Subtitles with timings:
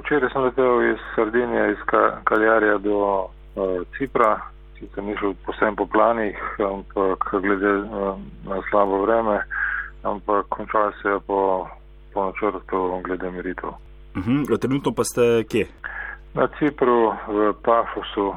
[0.00, 1.78] včeraj sem letel iz Sardinije, iz
[2.24, 3.28] Kaljarija do uh,
[3.98, 4.40] Cipra,
[4.78, 9.40] sicer ni šel posebno po planih, ampak glede uh, na slabo vreme,
[10.02, 11.68] ampak končal se je po,
[12.14, 13.68] po načrtu glede meritev.
[13.68, 13.76] Uh
[14.16, 14.60] mhm, -huh.
[14.60, 15.66] Trenutno pa ste kje?
[16.34, 18.34] Na Cipru, v Pafosu, uh,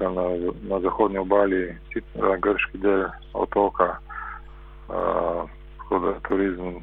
[0.00, 0.24] na,
[0.68, 3.96] na zahodnji obali, Cipra, grški del otoka,
[4.88, 6.74] uh, tako da turizem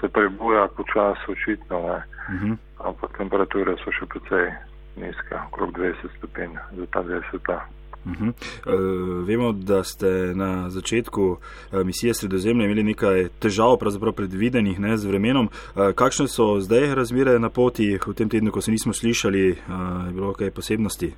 [0.00, 2.52] se prebuja počasi, očitno, uh mhm.
[2.52, 2.56] -huh.
[2.88, 4.52] ampak temperature so še precej
[4.96, 7.66] nizke, okrog 20 stopinj za ta del sveta.
[8.06, 8.28] Uh -huh.
[8.28, 11.38] uh, vemo, da ste na začetku uh,
[11.84, 15.46] misije Sredozemlje imeli nekaj težav, pravzaprav predvidenih ne, z vremenom.
[15.46, 20.06] Uh, kakšne so zdaj razmere na poti v tem tednu, ko se nismo slišali, uh,
[20.06, 21.14] je bilo kaj posebnosti?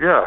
[0.00, 0.26] Ja,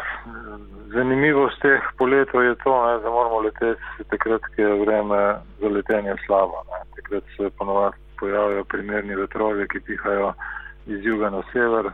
[0.94, 6.14] zanimivost teh poletov je to, ne, da moramo leteti takrat, ko je vreme za letenje
[6.26, 6.64] slabo.
[6.70, 6.81] Ne.
[7.02, 10.32] Takrat se ponovadi pojavljajo primerni vetrovi, ki pihajo
[10.86, 11.90] iz juga na sever.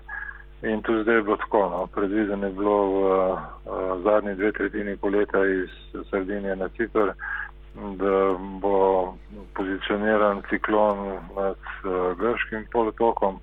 [0.63, 3.01] In tu zdaj bo tako, no, predviden je bilo v,
[3.65, 5.71] v zadnji dve tretjini poleta iz
[6.11, 7.13] Sardinije na Cipr,
[7.75, 8.15] da
[8.61, 9.15] bo
[9.55, 10.99] pozicioniran ciklon
[11.37, 11.57] nad
[12.19, 13.39] grškim polotokom,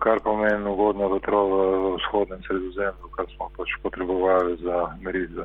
[0.00, 5.44] kar pomeni ugodno vetro v vzhodnem sredozemlju, kar smo pač potrebovali za meritve.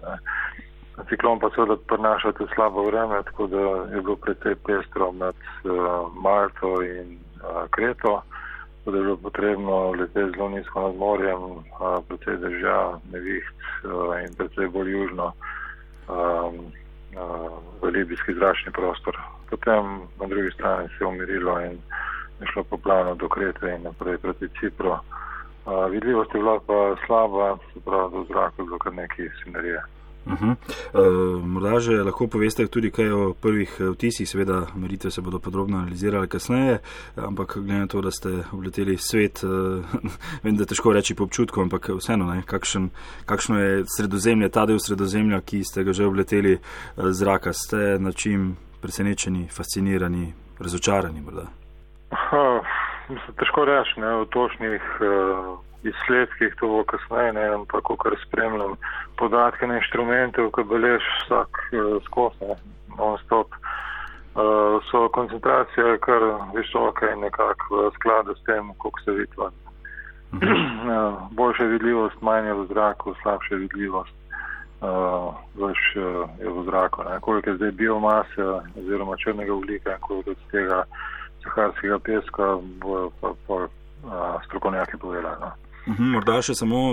[1.10, 3.62] Ciklon pa seveda prinaša tudi slabo vreme, tako da
[3.96, 5.36] je bilo precej pestro med
[6.24, 7.20] Malto in
[7.70, 8.22] Kreto
[8.86, 11.42] da je bilo potrebno leteti zelo nizko nad morjem,
[12.08, 13.46] predvsej drža, neviht
[14.26, 15.34] in predvsej bolj južno
[17.82, 19.18] v libijski zračni prostor.
[19.50, 19.86] Potem
[20.20, 21.78] na drugi strani se je umirilo in
[22.40, 24.98] je šlo po planu do Krete in naprej proti Cipru.
[25.90, 29.82] Vidljivost je bila pa slaba, se pravi, do zraka je bilo kar nekaj sinerije.
[30.26, 30.56] Uh -huh.
[30.94, 35.40] uh, morda že lahko poveste tudi kaj o prvih eh, vtisih, seveda meritve se bodo
[35.40, 36.80] podrobno analizirale kasneje,
[37.16, 39.86] ampak glede na to, da ste obleteli svet, uh,
[40.44, 42.90] vem, da težko reči po občutku, ampak vseeno, ne, kakšen,
[43.26, 46.62] kakšno je sredozemlje, ta del sredozemlja, ki ste ga že obleteli uh,
[47.10, 51.48] zraka, ste na čim presenečeni, fascinirani, razočarani morda?
[52.12, 52.62] Uh,
[53.10, 54.82] mislim, težko reči, ne, v točnih.
[55.02, 58.76] Uh izsledkih, to bo kasneje, ne, ampak kar spremljam
[59.32, 62.56] podatke na inštrumente, ki belež vsak uh, skos, ne,
[63.00, 63.48] non-stop,
[64.36, 66.22] uh, so koncentracije kar
[66.56, 69.56] visoke in nekako v skladu s tem, koliko se vidi ven.
[70.36, 74.16] uh, boljša vidljivost, manje v zraku, slabša vidljivost.
[74.82, 75.32] Uh,
[75.62, 77.04] več uh, je v zraku.
[77.08, 77.20] Ne.
[77.22, 78.46] Koliko je zdaj biomase
[78.80, 80.84] oziroma črnega oglika in koliko je tega
[81.44, 85.38] saharskega peska, bojo pa, pa uh, strokovnjaki povedali.
[85.40, 85.52] No.
[85.88, 86.92] Mhm, morda še samo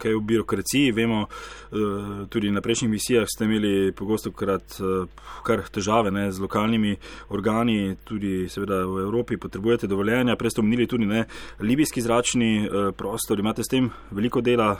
[0.00, 0.92] kaj v birokraciji.
[0.96, 5.04] Vemo, eh, tudi na prejšnjih misijah ste imeli pogosto krat eh,
[5.44, 6.96] kar težave ne, z lokalnimi
[7.28, 10.36] organi, tudi seveda v Evropi potrebujete dovoljenja.
[10.36, 11.26] Prej ste omenili tudi ne,
[11.60, 13.40] libijski zračni eh, prostor.
[13.40, 14.72] Imate s tem veliko dela,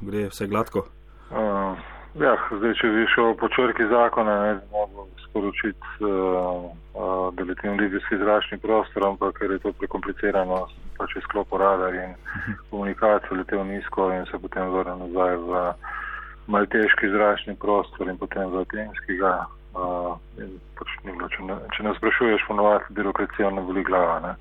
[0.00, 0.84] gre vse gladko?
[1.32, 1.72] Uh,
[2.20, 7.46] ja, zdaj, če bi šel po črki zakona, ne bi mogel sporočiti, uh, uh, da
[7.48, 10.66] letim libijski zračni prostor, ampak ker je to prekomplicirano,
[10.98, 12.14] pač izklopil radar in
[12.70, 15.64] komunikacijo letel nizko in se potem vrnil nazaj v
[16.46, 19.34] malteški zračni prostor in potem v atenski ga.
[19.72, 20.18] Uh,
[20.76, 24.18] pač bilo, če, ne, če ne sprašuješ, ponovadi birokracija ne boli glava.
[24.20, 24.32] Ne.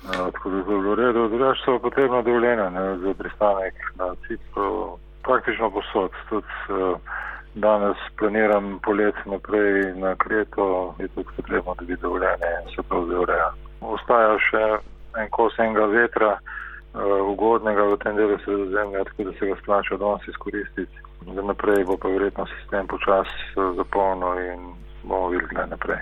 [0.00, 2.70] Uh, tako da je bilo redo, da so potrebna dovoljenja
[3.04, 6.16] za pristanek na Cipru, praktično posod.
[6.28, 6.98] Tudi uh,
[7.54, 12.49] danes planiram polet naprej na Kreto, je tudi potrebno, da bi dovoljenje
[15.64, 21.08] enega vetra, uh, ugodnega v tem delu sredozemlja, tako da se ga splača danes izkoristiti.
[21.34, 23.28] Za naprej bo pa verjetno sistem počas
[23.76, 24.72] zapolnil in
[25.04, 26.00] bomo videli naprej.